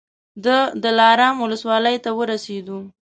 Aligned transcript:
د 0.45 0.47
دلارام 0.83 1.35
ولسوالۍ 1.41 1.95
ته 2.03 2.09
ورسېدو. 2.17 2.79